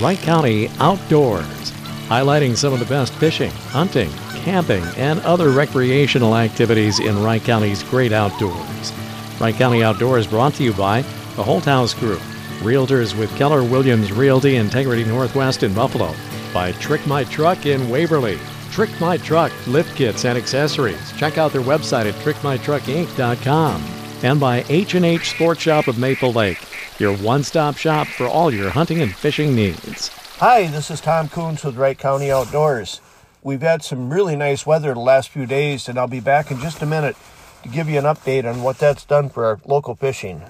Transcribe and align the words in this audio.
Wright 0.00 0.18
County 0.18 0.68
Outdoors, 0.78 1.72
highlighting 2.06 2.56
some 2.56 2.72
of 2.72 2.78
the 2.78 2.86
best 2.86 3.12
fishing, 3.14 3.50
hunting, 3.50 4.08
camping, 4.44 4.84
and 4.96 5.18
other 5.20 5.50
recreational 5.50 6.36
activities 6.36 7.00
in 7.00 7.20
Wright 7.20 7.42
County's 7.42 7.82
great 7.82 8.12
outdoors. 8.12 8.92
Wright 9.40 9.56
County 9.56 9.82
Outdoors 9.82 10.28
brought 10.28 10.54
to 10.54 10.62
you 10.62 10.72
by 10.72 11.02
the 11.34 11.42
Holthouse 11.42 11.98
Group, 11.98 12.20
Realtors 12.60 13.18
with 13.18 13.36
Keller 13.36 13.64
Williams 13.64 14.12
Realty 14.12 14.54
Integrity 14.54 15.04
Northwest 15.04 15.64
in 15.64 15.74
Buffalo, 15.74 16.14
by 16.54 16.70
Trick 16.72 17.04
My 17.08 17.24
Truck 17.24 17.66
in 17.66 17.90
Waverly, 17.90 18.38
Trick 18.70 18.90
My 19.00 19.16
Truck 19.16 19.50
lift 19.66 19.96
kits 19.96 20.24
and 20.24 20.38
accessories. 20.38 21.12
Check 21.16 21.38
out 21.38 21.52
their 21.52 21.62
website 21.62 22.06
at 22.06 22.14
trickmytruckinc.com, 22.22 23.84
and 24.22 24.38
by 24.38 24.64
H&H 24.68 25.30
Sports 25.30 25.62
Shop 25.62 25.88
of 25.88 25.98
Maple 25.98 26.32
Lake, 26.32 26.58
your 27.00 27.16
one-stop 27.16 27.76
shop 27.76 28.06
for 28.06 28.26
all 28.26 28.52
your 28.52 28.70
hunting 28.70 29.00
and 29.00 29.14
fishing 29.14 29.54
needs. 29.54 30.08
Hi, 30.38 30.66
this 30.66 30.90
is 30.90 31.00
Tom 31.00 31.28
Coons 31.28 31.64
with 31.64 31.76
Wright 31.76 31.98
County 31.98 32.30
Outdoors. 32.30 33.00
We've 33.42 33.62
had 33.62 33.82
some 33.82 34.12
really 34.12 34.36
nice 34.36 34.66
weather 34.66 34.94
the 34.94 35.00
last 35.00 35.30
few 35.30 35.46
days, 35.46 35.88
and 35.88 35.98
I'll 35.98 36.08
be 36.08 36.20
back 36.20 36.50
in 36.50 36.60
just 36.60 36.82
a 36.82 36.86
minute 36.86 37.16
to 37.62 37.68
give 37.68 37.88
you 37.88 37.98
an 37.98 38.04
update 38.04 38.44
on 38.44 38.62
what 38.62 38.78
that's 38.78 39.04
done 39.04 39.28
for 39.28 39.44
our 39.46 39.60
local 39.64 39.94
fishing. 39.94 40.42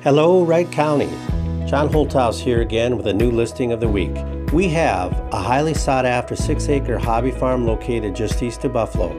Hello, 0.00 0.44
Wright 0.44 0.70
County. 0.70 1.10
John 1.66 1.88
Holthouse 1.88 2.40
here 2.40 2.62
again 2.62 2.96
with 2.96 3.06
a 3.06 3.12
new 3.12 3.30
listing 3.30 3.72
of 3.72 3.80
the 3.80 3.88
week. 3.88 4.16
We 4.52 4.68
have 4.68 5.12
a 5.32 5.36
highly 5.36 5.74
sought 5.74 6.06
after 6.06 6.34
six 6.34 6.68
acre 6.68 6.96
hobby 6.96 7.30
farm 7.30 7.66
located 7.66 8.16
just 8.16 8.42
east 8.42 8.64
of 8.64 8.72
Buffalo. 8.72 9.10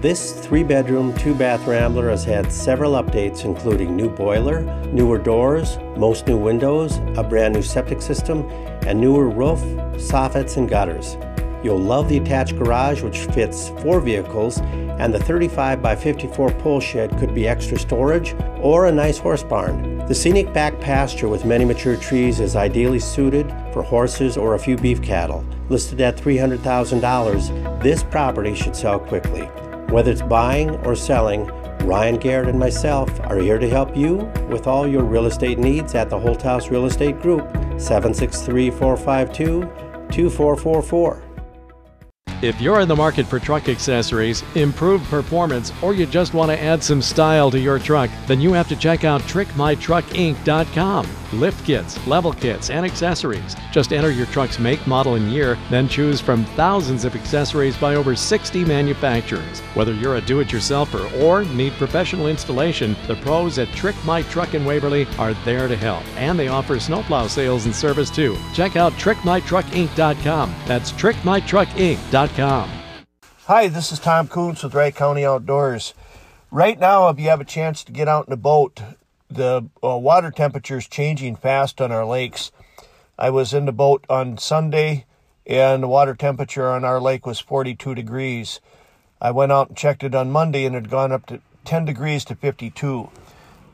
This 0.00 0.30
three 0.30 0.62
bedroom, 0.62 1.12
two 1.14 1.34
bath 1.34 1.66
rambler 1.66 2.08
has 2.08 2.22
had 2.22 2.52
several 2.52 2.92
updates, 2.92 3.44
including 3.44 3.96
new 3.96 4.08
boiler, 4.08 4.60
newer 4.92 5.18
doors, 5.18 5.76
most 5.96 6.28
new 6.28 6.36
windows, 6.36 6.98
a 7.16 7.24
brand 7.24 7.54
new 7.54 7.62
septic 7.62 8.00
system, 8.00 8.48
and 8.86 9.00
newer 9.00 9.28
roof, 9.28 9.58
soffits, 9.98 10.56
and 10.56 10.68
gutters. 10.68 11.16
You'll 11.64 11.80
love 11.80 12.08
the 12.08 12.18
attached 12.18 12.56
garage, 12.56 13.02
which 13.02 13.26
fits 13.34 13.70
four 13.80 14.00
vehicles, 14.00 14.58
and 14.58 15.12
the 15.12 15.18
35 15.18 15.82
by 15.82 15.96
54 15.96 16.52
pole 16.52 16.78
shed 16.78 17.18
could 17.18 17.34
be 17.34 17.48
extra 17.48 17.76
storage 17.76 18.36
or 18.60 18.86
a 18.86 18.92
nice 18.92 19.18
horse 19.18 19.42
barn. 19.42 19.98
The 20.06 20.14
scenic 20.14 20.54
back 20.54 20.80
pasture 20.80 21.28
with 21.28 21.44
many 21.44 21.64
mature 21.64 21.96
trees 21.96 22.38
is 22.38 22.54
ideally 22.54 23.00
suited 23.00 23.52
for 23.72 23.82
horses 23.82 24.36
or 24.36 24.54
a 24.54 24.60
few 24.60 24.76
beef 24.76 25.02
cattle. 25.02 25.44
Listed 25.70 26.00
at 26.00 26.16
$300,000, 26.16 27.82
this 27.82 28.04
property 28.04 28.54
should 28.54 28.76
sell 28.76 29.00
quickly. 29.00 29.50
Whether 29.90 30.10
it's 30.10 30.22
buying 30.22 30.70
or 30.84 30.94
selling, 30.94 31.46
Ryan 31.86 32.18
Garrett 32.18 32.48
and 32.48 32.58
myself 32.58 33.08
are 33.20 33.38
here 33.38 33.58
to 33.58 33.68
help 33.70 33.96
you 33.96 34.16
with 34.50 34.66
all 34.66 34.86
your 34.86 35.02
real 35.02 35.26
estate 35.26 35.58
needs 35.58 35.94
at 35.94 36.10
the 36.10 36.18
Holthouse 36.18 36.70
Real 36.70 36.84
Estate 36.84 37.20
Group, 37.22 37.48
763 37.80 38.70
452 38.70 39.60
2444. 40.10 41.27
If 42.40 42.60
you're 42.60 42.78
in 42.78 42.86
the 42.86 42.94
market 42.94 43.26
for 43.26 43.40
truck 43.40 43.68
accessories, 43.68 44.44
improved 44.54 45.04
performance, 45.06 45.72
or 45.82 45.92
you 45.92 46.06
just 46.06 46.34
want 46.34 46.52
to 46.52 46.62
add 46.62 46.84
some 46.84 47.02
style 47.02 47.50
to 47.50 47.58
your 47.58 47.80
truck, 47.80 48.10
then 48.28 48.40
you 48.40 48.52
have 48.52 48.68
to 48.68 48.76
check 48.76 49.02
out 49.02 49.22
TrickMyTruckInc.com. 49.22 51.06
Lift 51.32 51.66
kits, 51.66 52.06
level 52.06 52.32
kits, 52.32 52.70
and 52.70 52.86
accessories. 52.86 53.54
Just 53.70 53.92
enter 53.92 54.10
your 54.10 54.24
truck's 54.26 54.58
make, 54.58 54.86
model, 54.86 55.16
and 55.16 55.30
year, 55.30 55.58
then 55.68 55.86
choose 55.86 56.22
from 56.22 56.46
thousands 56.56 57.04
of 57.04 57.14
accessories 57.14 57.76
by 57.76 57.96
over 57.96 58.16
60 58.16 58.64
manufacturers. 58.64 59.60
Whether 59.74 59.92
you're 59.92 60.16
a 60.16 60.22
do-it-yourselfer 60.22 61.20
or 61.22 61.44
need 61.44 61.74
professional 61.74 62.28
installation, 62.28 62.96
the 63.08 63.16
pros 63.16 63.58
at 63.58 63.68
Trick 63.68 63.96
My 64.06 64.22
Truck 64.22 64.54
in 64.54 64.64
Waverly 64.64 65.06
are 65.18 65.34
there 65.44 65.68
to 65.68 65.76
help, 65.76 66.02
and 66.16 66.38
they 66.38 66.48
offer 66.48 66.80
snowplow 66.80 67.26
sales 67.26 67.66
and 67.66 67.74
service 67.74 68.08
too. 68.08 68.38
Check 68.54 68.76
out 68.76 68.94
TrickMyTruckInc.com. 68.94 70.54
That's 70.66 70.92
TrickMyTruckInc.com. 70.92 72.27
Hi, 73.46 73.68
this 73.68 73.90
is 73.90 73.98
Tom 73.98 74.28
Coons 74.28 74.62
with 74.62 74.74
Wright 74.74 74.94
County 74.94 75.24
Outdoors. 75.24 75.94
Right 76.50 76.78
now, 76.78 77.08
if 77.08 77.18
you 77.18 77.28
have 77.28 77.40
a 77.40 77.44
chance 77.44 77.82
to 77.84 77.92
get 77.92 78.08
out 78.08 78.26
in 78.26 78.32
a 78.32 78.36
boat, 78.36 78.80
the 79.28 79.68
uh, 79.82 79.96
water 79.96 80.30
temperature 80.30 80.78
is 80.78 80.86
changing 80.86 81.36
fast 81.36 81.80
on 81.80 81.92
our 81.92 82.04
lakes. 82.04 82.52
I 83.18 83.30
was 83.30 83.52
in 83.52 83.64
the 83.64 83.72
boat 83.72 84.04
on 84.08 84.38
Sunday, 84.38 85.06
and 85.46 85.82
the 85.82 85.88
water 85.88 86.14
temperature 86.14 86.68
on 86.68 86.84
our 86.84 87.00
lake 87.00 87.26
was 87.26 87.40
42 87.40 87.94
degrees. 87.94 88.60
I 89.20 89.30
went 89.30 89.52
out 89.52 89.68
and 89.68 89.76
checked 89.76 90.04
it 90.04 90.14
on 90.14 90.30
Monday, 90.30 90.64
and 90.64 90.76
it 90.76 90.82
had 90.82 90.90
gone 90.90 91.12
up 91.12 91.26
to 91.26 91.40
10 91.64 91.84
degrees 91.84 92.24
to 92.26 92.34
52. 92.34 93.10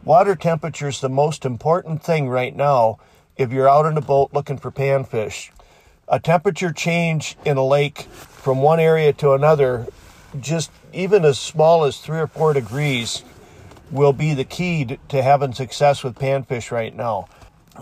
Water 0.05 0.35
temperature 0.35 0.89
is 0.89 1.01
the 1.01 1.09
most 1.09 1.45
important 1.45 2.03
thing 2.03 2.29
right 2.29 2.55
now 2.55 2.99
if 3.37 3.53
you're 3.53 3.69
out 3.69 3.87
in 3.87 3.97
a 3.97 4.03
boat 4.03 4.31
looking 4.33 4.59
for 4.59 4.71
panfish. 4.71 5.51
A 6.09 6.21
temperature 6.21 6.73
change 6.73 7.37
in 7.45 7.57
a 7.57 7.65
lake 7.65 8.03
from 8.03 8.61
one 8.61 8.79
area 8.79 9.13
to 9.15 9.33
another, 9.33 9.87
just 10.39 10.71
even 10.93 11.25
as 11.25 11.39
small 11.39 11.85
as 11.85 11.99
three 11.99 12.19
or 12.19 12.27
four 12.27 12.53
degrees, 12.53 13.25
will 13.91 14.13
be 14.13 14.35
the 14.35 14.45
key 14.45 14.99
to 15.09 15.23
having 15.23 15.55
success 15.55 16.05
with 16.05 16.19
panfish 16.19 16.71
right 16.71 16.95
now. 16.95 17.29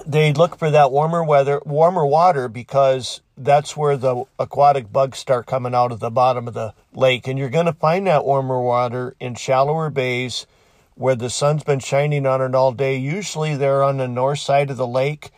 They 0.06 0.32
look 0.32 0.56
for 0.56 0.70
that 0.70 0.92
warmer 0.92 1.22
weather, 1.22 1.60
warmer 1.66 2.06
water 2.06 2.48
because 2.48 3.20
that's 3.36 3.76
where 3.76 3.96
the 3.96 4.24
aquatic 4.38 4.92
bugs 4.92 5.18
start 5.18 5.46
coming 5.46 5.74
out 5.74 5.92
of 5.92 6.00
the 6.00 6.10
bottom 6.10 6.48
of 6.48 6.54
the 6.54 6.74
lake. 6.94 7.26
And 7.26 7.38
you're 7.38 7.50
going 7.50 7.66
to 7.66 7.72
find 7.72 8.06
that 8.06 8.24
warmer 8.24 8.60
water 8.60 9.14
in 9.20 9.34
shallower 9.34 9.90
bays 9.90 10.46
where 10.94 11.14
the 11.14 11.28
sun's 11.28 11.64
been 11.64 11.80
shining 11.80 12.26
on 12.26 12.40
it 12.40 12.54
all 12.54 12.72
day. 12.72 12.96
Usually 12.96 13.56
they're 13.56 13.82
on 13.82 13.96
the 13.96 14.08
north 14.08 14.38
side 14.38 14.70
of 14.70 14.76
the 14.76 14.86
lake 14.86 15.30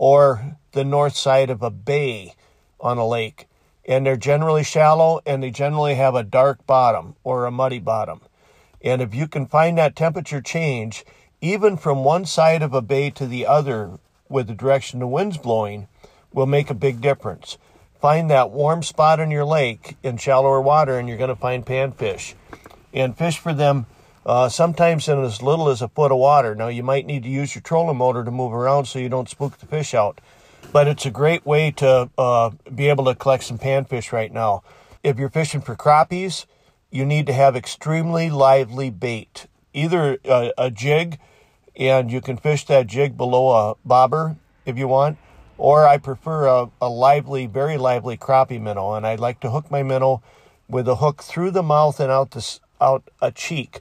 or 0.00 0.56
the 0.72 0.82
north 0.82 1.14
side 1.14 1.50
of 1.50 1.62
a 1.62 1.68
bay 1.68 2.34
on 2.80 2.96
a 2.96 3.06
lake. 3.06 3.46
And 3.86 4.06
they're 4.06 4.16
generally 4.16 4.64
shallow 4.64 5.20
and 5.26 5.42
they 5.42 5.50
generally 5.50 5.94
have 5.96 6.14
a 6.14 6.22
dark 6.22 6.66
bottom 6.66 7.16
or 7.22 7.44
a 7.44 7.50
muddy 7.50 7.80
bottom. 7.80 8.22
And 8.80 9.02
if 9.02 9.14
you 9.14 9.28
can 9.28 9.44
find 9.44 9.76
that 9.76 9.94
temperature 9.94 10.40
change, 10.40 11.04
even 11.42 11.76
from 11.76 12.02
one 12.02 12.24
side 12.24 12.62
of 12.62 12.72
a 12.72 12.80
bay 12.80 13.10
to 13.10 13.26
the 13.26 13.46
other 13.46 13.98
with 14.30 14.46
the 14.46 14.54
direction 14.54 15.00
the 15.00 15.06
wind's 15.06 15.36
blowing, 15.36 15.86
will 16.32 16.46
make 16.46 16.70
a 16.70 16.74
big 16.74 17.02
difference. 17.02 17.58
Find 18.00 18.30
that 18.30 18.50
warm 18.50 18.82
spot 18.82 19.20
in 19.20 19.30
your 19.30 19.44
lake 19.44 19.98
in 20.02 20.16
shallower 20.16 20.62
water, 20.62 20.98
and 20.98 21.08
you're 21.08 21.18
going 21.18 21.28
to 21.28 21.36
find 21.36 21.66
panfish. 21.66 22.32
And 22.94 23.18
fish 23.18 23.38
for 23.38 23.52
them 23.52 23.84
uh, 24.26 24.48
sometimes 24.48 25.08
in 25.08 25.22
as 25.24 25.42
little 25.42 25.68
as 25.68 25.82
a 25.82 25.88
foot 25.88 26.12
of 26.12 26.18
water. 26.18 26.54
Now, 26.54 26.68
you 26.68 26.82
might 26.82 27.06
need 27.06 27.22
to 27.22 27.28
use 27.28 27.54
your 27.54 27.62
trolling 27.62 27.96
motor 27.96 28.24
to 28.24 28.30
move 28.30 28.52
around 28.52 28.86
so 28.86 28.98
you 28.98 29.08
don't 29.08 29.28
spook 29.28 29.58
the 29.58 29.66
fish 29.66 29.94
out. 29.94 30.20
But 30.72 30.86
it's 30.86 31.06
a 31.06 31.10
great 31.10 31.46
way 31.46 31.70
to 31.72 32.10
uh, 32.16 32.50
be 32.74 32.88
able 32.88 33.06
to 33.06 33.14
collect 33.14 33.44
some 33.44 33.58
panfish 33.58 34.12
right 34.12 34.32
now. 34.32 34.62
If 35.02 35.18
you're 35.18 35.30
fishing 35.30 35.62
for 35.62 35.74
crappies, 35.74 36.44
you 36.90 37.06
need 37.06 37.26
to 37.26 37.32
have 37.32 37.56
extremely 37.56 38.30
lively 38.30 38.90
bait, 38.90 39.46
either 39.72 40.18
a, 40.24 40.52
a, 40.58 40.70
jig, 40.70 41.18
and 41.76 42.10
you 42.10 42.20
can 42.20 42.36
fish 42.36 42.66
that 42.66 42.86
jig 42.86 43.16
below 43.16 43.50
a 43.50 43.74
bobber 43.84 44.36
if 44.66 44.76
you 44.76 44.88
want, 44.88 45.16
or 45.56 45.86
I 45.86 45.98
prefer 45.98 46.46
a, 46.46 46.70
a 46.82 46.88
lively, 46.88 47.46
very 47.46 47.78
lively 47.78 48.16
crappie 48.16 48.60
minnow, 48.60 48.94
and 48.94 49.06
I 49.06 49.14
like 49.14 49.40
to 49.40 49.50
hook 49.50 49.70
my 49.70 49.82
minnow 49.82 50.22
with 50.68 50.86
a 50.88 50.96
hook 50.96 51.22
through 51.22 51.52
the 51.52 51.62
mouth 51.62 52.00
and 52.00 52.10
out 52.10 52.32
this 52.32 52.60
out 52.80 53.08
a 53.20 53.30
cheek. 53.30 53.80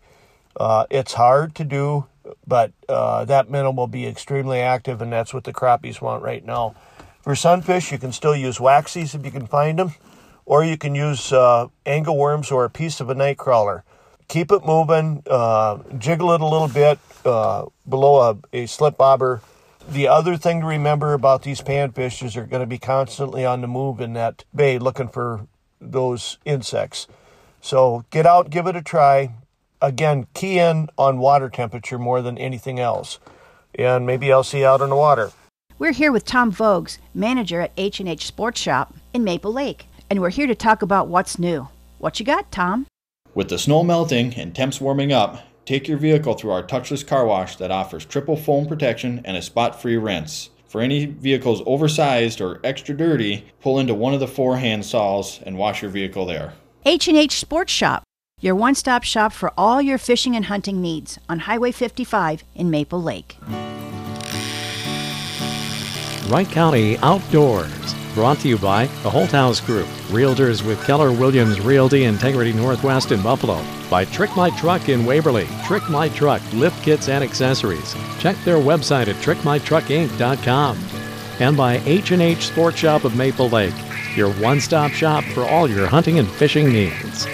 Uh, 0.55 0.85
it's 0.89 1.13
hard 1.13 1.55
to 1.55 1.63
do, 1.63 2.05
but 2.45 2.71
uh, 2.87 3.25
that 3.25 3.49
minnow 3.49 3.71
will 3.71 3.87
be 3.87 4.05
extremely 4.05 4.59
active, 4.59 5.01
and 5.01 5.11
that's 5.11 5.33
what 5.33 5.43
the 5.43 5.53
crappies 5.53 6.01
want 6.01 6.23
right 6.23 6.45
now. 6.45 6.75
For 7.21 7.35
sunfish, 7.35 7.91
you 7.91 7.97
can 7.97 8.11
still 8.11 8.35
use 8.35 8.57
waxies 8.57 9.13
if 9.13 9.25
you 9.25 9.31
can 9.31 9.47
find 9.47 9.79
them 9.79 9.93
or 10.49 10.63
you 10.63 10.75
can 10.75 10.95
use 10.95 11.31
uh, 11.31 11.67
angleworms 11.85 12.51
or 12.51 12.65
a 12.65 12.69
piece 12.71 12.99
of 12.99 13.09
a 13.09 13.13
night 13.13 13.37
crawler. 13.37 13.83
Keep 14.27 14.51
it 14.51 14.65
moving, 14.65 15.23
uh, 15.29 15.77
jiggle 15.99 16.31
it 16.33 16.41
a 16.41 16.45
little 16.45 16.67
bit 16.67 16.97
uh, 17.23 17.67
below 17.87 18.31
a, 18.31 18.37
a 18.51 18.65
slip 18.65 18.97
bobber. 18.97 19.41
The 19.87 20.07
other 20.07 20.37
thing 20.37 20.61
to 20.61 20.65
remember 20.65 21.13
about 21.13 21.43
these 21.43 21.61
panfish 21.61 22.25
is 22.25 22.33
they're 22.33 22.47
going 22.47 22.61
to 22.61 22.67
be 22.67 22.79
constantly 22.79 23.45
on 23.45 23.61
the 23.61 23.67
move 23.67 24.01
in 24.01 24.13
that 24.13 24.43
bay 24.53 24.79
looking 24.79 25.07
for 25.07 25.45
those 25.79 26.39
insects. 26.45 27.07
So 27.61 28.05
get 28.09 28.25
out, 28.25 28.49
give 28.49 28.65
it 28.65 28.75
a 28.75 28.81
try. 28.81 29.35
Again, 29.81 30.27
key 30.33 30.59
in 30.59 30.89
on 30.97 31.19
water 31.19 31.49
temperature 31.49 31.97
more 31.97 32.21
than 32.21 32.37
anything 32.37 32.79
else. 32.79 33.19
And 33.75 34.05
maybe 34.05 34.31
I'll 34.31 34.43
see 34.43 34.59
you 34.59 34.67
out 34.67 34.81
on 34.81 34.89
the 34.89 34.95
water. 34.95 35.31
We're 35.77 35.93
here 35.93 36.11
with 36.11 36.25
Tom 36.25 36.51
Voges, 36.51 36.97
manager 37.13 37.61
at 37.61 37.71
H&H 37.77 38.25
Sports 38.25 38.59
Shop 38.59 38.93
in 39.13 39.23
Maple 39.23 39.53
Lake 39.53 39.85
and 40.09 40.21
we're 40.21 40.29
here 40.29 40.47
to 40.47 40.55
talk 40.55 40.81
about 40.81 41.07
what's 41.07 41.37
new. 41.37 41.67
What 41.99 42.19
you 42.19 42.25
got, 42.25 42.51
Tom? 42.51 42.87
With 43.35 43.49
the 43.49 43.59
snow 43.59 43.83
melting 43.83 44.33
and 44.35 44.55
temps 44.55 44.81
warming 44.81 45.11
up, 45.11 45.43
take 45.65 45.87
your 45.87 45.97
vehicle 45.97 46.33
through 46.33 46.51
our 46.51 46.63
touchless 46.63 47.05
car 47.05 47.25
wash 47.25 47.57
that 47.57 47.71
offers 47.71 48.05
triple 48.05 48.35
foam 48.35 48.65
protection 48.65 49.21
and 49.23 49.37
a 49.37 49.41
spot-free 49.41 49.97
rinse. 49.97 50.49
For 50.67 50.81
any 50.81 51.05
vehicles 51.05 51.61
oversized 51.65 52.41
or 52.41 52.59
extra 52.63 52.95
dirty, 52.95 53.45
pull 53.61 53.79
into 53.79 53.93
one 53.93 54.13
of 54.13 54.19
the 54.19 54.27
four 54.27 54.57
hand 54.57 54.85
saws 54.85 55.39
and 55.43 55.57
wash 55.57 55.81
your 55.81 55.91
vehicle 55.91 56.25
there. 56.25 56.53
H&H 56.85 57.39
Sports 57.39 57.73
Shop, 57.73 58.03
your 58.39 58.55
one-stop 58.55 59.03
shop 59.03 59.33
for 59.33 59.51
all 59.57 59.81
your 59.81 59.97
fishing 59.97 60.35
and 60.35 60.45
hunting 60.45 60.81
needs 60.81 61.19
on 61.27 61.39
Highway 61.39 61.71
55 61.71 62.43
in 62.55 62.69
Maple 62.69 63.01
Lake. 63.01 63.37
Wright 66.29 66.47
County 66.49 66.97
Outdoors 66.99 67.95
Brought 68.15 68.39
to 68.39 68.49
you 68.49 68.57
by 68.57 68.87
the 69.03 69.09
Holthouse 69.09 69.63
Group, 69.65 69.85
Realtors 70.09 70.65
with 70.65 70.83
Keller 70.83 71.11
Williams 71.11 71.61
Realty 71.61 72.05
Integrity 72.05 72.51
Northwest 72.51 73.11
in 73.11 73.21
Buffalo. 73.21 73.63
By 73.89 74.03
Trick 74.05 74.35
My 74.35 74.49
Truck 74.57 74.89
in 74.89 75.05
Waverly, 75.05 75.47
Trick 75.65 75.87
My 75.89 76.09
Truck, 76.09 76.41
lift 76.53 76.83
kits 76.83 77.07
and 77.07 77.23
accessories. 77.23 77.95
Check 78.19 78.35
their 78.43 78.57
website 78.57 79.07
at 79.07 79.15
trickmytruckinc.com. 79.17 80.77
And 81.39 81.55
by 81.55 81.77
H&H 81.85 82.47
Sport 82.47 82.75
Shop 82.77 83.05
of 83.05 83.15
Maple 83.15 83.49
Lake, 83.49 83.75
your 84.15 84.33
one-stop 84.33 84.91
shop 84.91 85.23
for 85.23 85.45
all 85.45 85.69
your 85.69 85.87
hunting 85.87 86.19
and 86.19 86.27
fishing 86.27 86.73
needs. 86.73 87.25